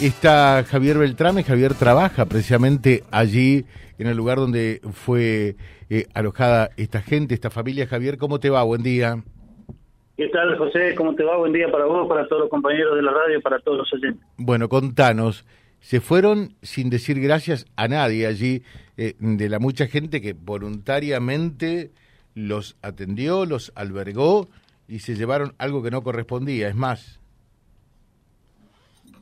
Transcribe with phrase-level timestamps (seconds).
[0.00, 1.44] Está Javier Beltrame.
[1.44, 3.66] Javier trabaja precisamente allí
[3.98, 5.56] en el lugar donde fue
[5.90, 7.86] eh, alojada esta gente, esta familia.
[7.86, 8.62] Javier, ¿cómo te va?
[8.62, 9.22] Buen día.
[10.16, 10.94] ¿Qué tal, José?
[10.94, 11.36] ¿Cómo te va?
[11.36, 14.26] Buen día para vos, para todos los compañeros de la radio, para todos los oyentes.
[14.38, 15.44] Bueno, contanos.
[15.80, 18.62] Se fueron sin decir gracias a nadie allí,
[18.96, 21.90] eh, de la mucha gente que voluntariamente
[22.34, 24.48] los atendió, los albergó
[24.88, 26.68] y se llevaron algo que no correspondía.
[26.68, 27.19] Es más,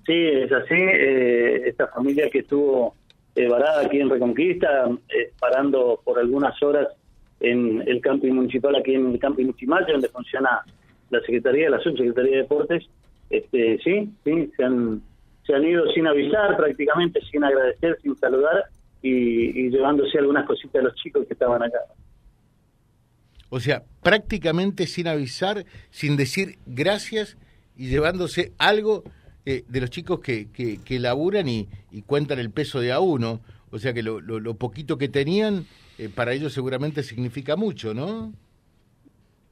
[0.09, 0.75] Sí, es así.
[0.75, 2.95] Eh, esta familia que estuvo
[3.35, 6.89] eh, varada aquí en Reconquista, eh, parando por algunas horas
[7.41, 10.63] en el camping municipal, aquí en el camping Muchimache, donde funciona
[11.11, 12.85] la Secretaría, la Subsecretaría de Deportes,
[13.29, 15.03] este, sí, sí, se han,
[15.47, 18.65] se han ido sin avisar, prácticamente sin agradecer, sin saludar
[19.03, 21.81] y, y llevándose algunas cositas de los chicos que estaban acá.
[23.51, 27.37] O sea, prácticamente sin avisar, sin decir gracias
[27.77, 29.05] y llevándose algo
[29.51, 31.67] eh, de los chicos que, que, laburan y,
[32.07, 33.41] cuentan el peso de a uno.
[33.71, 35.65] O sea que lo, lo, poquito que tenían,
[35.99, 38.31] eh, para ellos seguramente significa mucho, ¿no?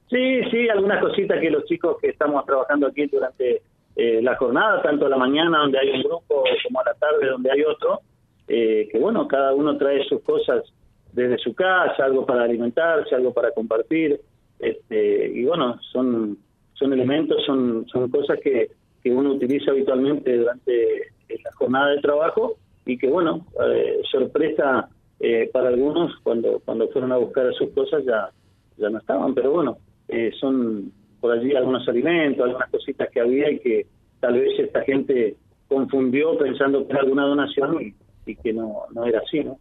[0.07, 3.63] Sí, sí, algunas cositas que los chicos que estamos trabajando aquí durante
[3.95, 7.29] eh, la jornada, tanto a la mañana donde hay un grupo como a la tarde
[7.31, 8.01] donde hay otro,
[8.45, 10.63] que bueno, cada uno trae sus cosas
[11.11, 14.21] desde su casa, algo para alimentarse, algo para compartir,
[14.59, 16.37] este, y bueno, son,
[16.73, 18.69] son elementos, son, son cosas que
[19.07, 21.11] que uno utiliza habitualmente durante
[21.43, 27.11] la jornada de trabajo y que, bueno, eh, sorpresa eh, para algunos cuando cuando fueron
[27.11, 28.29] a buscar sus cosas ya,
[28.77, 29.77] ya no estaban, pero bueno,
[30.09, 33.85] eh, son por allí algunos alimentos, algunas cositas que había y que
[34.19, 35.35] tal vez esta gente
[35.67, 37.93] confundió pensando que era alguna donación
[38.25, 39.57] y, que no, no era así, ¿no?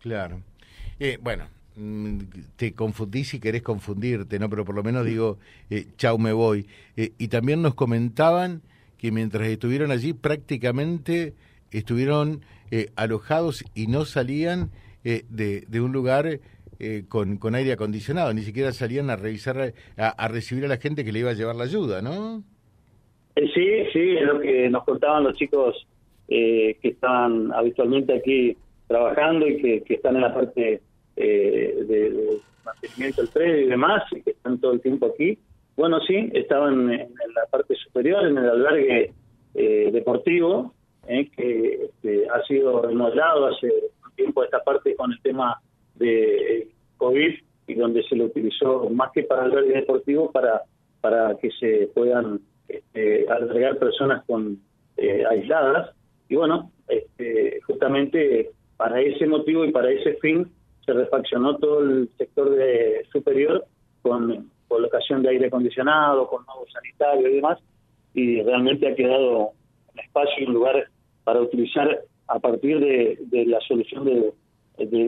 [0.00, 0.40] Claro.
[0.98, 1.44] Eh, bueno,
[2.56, 4.48] te confundí si querés confundirte, ¿no?
[4.48, 5.38] Pero por lo menos digo,
[5.70, 6.66] eh, chau, me voy.
[6.96, 8.62] Eh, y también nos comentaban
[8.98, 11.34] que mientras estuvieron allí prácticamente
[11.70, 14.70] estuvieron eh, alojados y no salían
[15.04, 16.40] eh, de, de, un lugar
[16.78, 21.04] eh, con, con, aire acondicionado, ni siquiera salían a revisar, a, recibir a la gente
[21.04, 22.42] que le iba a llevar la ayuda, ¿no?
[23.36, 25.86] Sí, sí, es lo que nos contaban los chicos
[26.26, 30.80] que estaban habitualmente aquí trabajando y que están en la parte
[31.16, 35.38] eh, de, mantenimiento del predio y demás, y que están todo el tiempo aquí.
[35.76, 39.12] Bueno, sí, estaban en, la parte superior, en el albergue
[39.54, 40.72] eh, deportivo,
[41.06, 45.60] eh, que este, ha sido remodelado hace un tiempo esta parte con el tema
[45.96, 47.34] de COVID
[47.66, 50.62] y donde se lo utilizó más que para albergue deportivo para
[51.00, 54.58] para que se puedan este, albergar personas con
[54.96, 55.94] eh, aisladas
[56.28, 60.50] y bueno este, justamente para ese motivo y para ese fin
[60.84, 63.64] se refaccionó todo el sector de superior
[64.02, 67.58] con colocación de aire acondicionado, con nuevo sanitario y demás,
[68.12, 69.50] y realmente ha quedado
[69.92, 70.88] un espacio y un lugar
[71.24, 74.32] para utilizar a partir de, la solución de,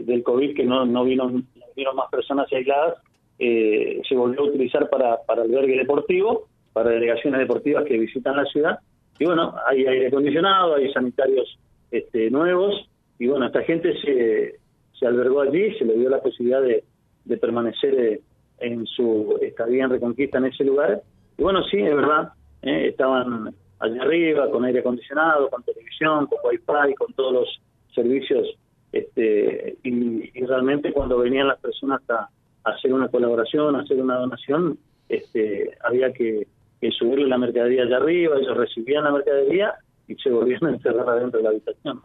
[0.01, 1.43] del COVID, que no, no vino, no
[1.75, 2.95] vino más personas aisladas,
[3.39, 8.45] eh, se volvió a utilizar para, para albergue deportivo, para delegaciones deportivas que visitan la
[8.45, 8.79] ciudad,
[9.19, 11.57] y bueno, hay aire acondicionado, hay sanitarios
[11.91, 12.87] este, nuevos,
[13.19, 14.55] y bueno, esta gente se,
[14.99, 16.83] se albergó allí, se le dio la posibilidad de,
[17.25, 18.21] de permanecer eh,
[18.59, 21.01] en su estadía en Reconquista en ese lugar.
[21.37, 26.39] Y bueno, sí, es verdad, eh, estaban allá arriba con aire acondicionado, con televisión, con
[26.43, 27.61] wifi, con todos los
[27.93, 28.47] servicios.
[28.91, 32.29] este y, realmente cuando venían las personas a,
[32.63, 34.77] hacer una colaboración, a hacer una donación,
[35.07, 36.47] este había que,
[36.81, 39.73] que subirle la mercadería allá arriba, ellos recibían la mercadería
[40.07, 42.01] y se volvían a encerrar adentro de la habitación.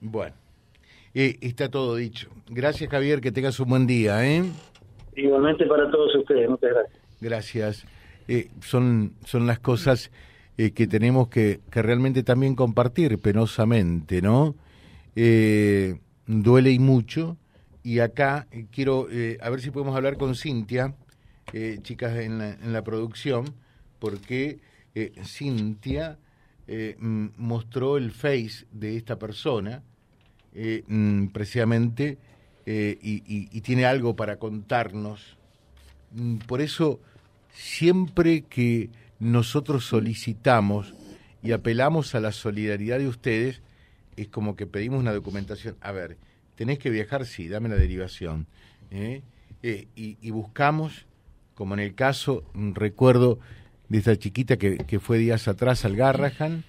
[0.00, 0.34] Bueno,
[1.20, 2.30] eh, está todo dicho.
[2.48, 4.24] Gracias, Javier, que tengas un buen día.
[4.24, 4.44] ¿eh?
[5.16, 7.02] Igualmente para todos ustedes, muchas gracias.
[7.20, 7.86] Gracias.
[8.28, 10.12] Eh, son, son las cosas
[10.58, 14.54] eh, que tenemos que, que, realmente también compartir penosamente, ¿no?
[15.16, 17.36] Eh, duele y mucho.
[17.82, 19.08] Y acá quiero,
[19.40, 20.94] a ver si podemos hablar con Cintia,
[21.82, 23.46] chicas en la, en la, producción,
[23.98, 24.58] porque
[25.24, 26.18] Cintia
[26.98, 29.82] mostró el face de esta persona,
[31.32, 32.18] precisamente
[32.70, 35.38] eh, y, tiene algo para contarnos.
[36.46, 37.00] Por eso,
[37.50, 38.90] siempre que
[39.20, 40.92] nosotros solicitamos
[41.42, 43.62] y apelamos a la solidaridad de ustedes,
[44.16, 45.78] es como que pedimos una documentación.
[45.80, 46.18] A ver,
[46.56, 48.46] tenés que viajar, sí, dame la derivación.
[48.90, 49.22] ¿eh?
[49.62, 51.06] Eh, y, buscamos,
[51.54, 52.44] como en el caso,
[52.74, 53.38] recuerdo
[53.88, 56.64] de esta chiquita que, que fue días atrás al Garrahan,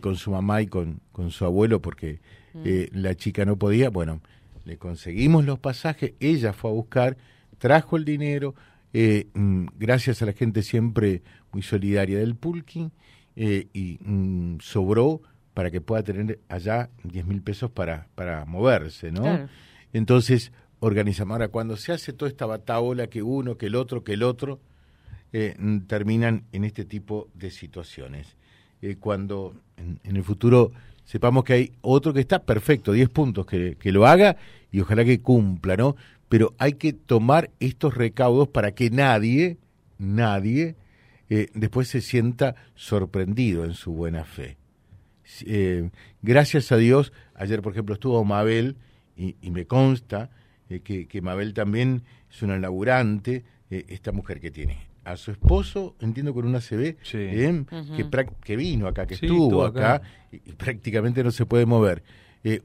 [0.00, 2.20] con su mamá y con, con su abuelo, porque
[2.54, 2.60] mm.
[2.92, 3.90] la chica no podía.
[3.90, 4.20] Bueno,
[4.64, 7.16] le conseguimos los pasajes, ella fue a buscar,
[7.58, 8.54] trajo el dinero,
[8.92, 11.22] eh, mm, gracias a la gente siempre
[11.52, 12.92] muy solidaria del Pulkin,
[13.34, 15.22] eh, y mm, sobró
[15.54, 19.48] para que pueda tener allá 10 mil pesos para, para moverse, ¿no?
[19.92, 21.32] Entonces, organizamos.
[21.34, 24.60] Ahora, cuando se hace toda esta bataola, que uno, que el otro, que el otro,
[25.32, 25.54] eh,
[25.86, 28.36] terminan en este tipo de situaciones.
[28.82, 30.72] Eh, cuando en, el futuro
[31.04, 34.36] sepamos que hay otro que está perfecto, 10 puntos, que, que lo haga
[34.70, 35.96] y ojalá que cumpla, ¿no?
[36.28, 39.58] Pero hay que tomar estos recaudos para que nadie,
[39.98, 40.76] nadie,
[41.34, 44.58] eh, después se sienta sorprendido en su buena fe.
[45.46, 45.88] Eh,
[46.20, 48.76] gracias a Dios, ayer por ejemplo estuvo Mabel
[49.16, 50.28] y, me consta
[50.68, 56.32] eh, que, Mabel también es una laburante, esta mujer que tiene a su esposo, entiendo
[56.34, 57.64] con una CB, que,
[58.44, 62.02] que, vino acá, que estuvo acá, Y, prácticamente no se puede mover.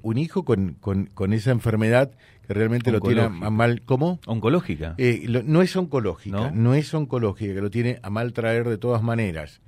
[0.01, 2.11] un hijo con, con, con, esa enfermedad
[2.47, 4.19] que realmente lo tiene a mal, ¿cómo?
[4.25, 4.95] Oncológica.
[4.97, 6.73] Eh, no es oncológica, ¿No?
[6.73, 9.61] es oncológica, que lo tiene a mal traer de todas maneras.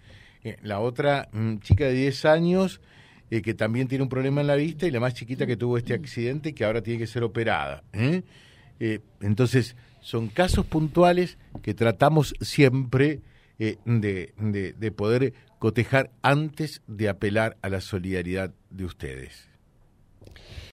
[0.44, 2.80] Eh, la otra mm, chica de 10 años
[3.30, 5.78] eh, que también tiene un problema en la vista y la más chiquita que tuvo
[5.78, 7.84] este accidente que ahora tiene que ser operada.
[8.80, 13.22] Entonces, son casos puntuales que tratamos siempre
[13.58, 19.50] de, de poder cotejar antes de apelar a la solidaridad de ustedes.